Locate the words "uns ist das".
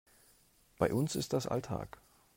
0.95-1.45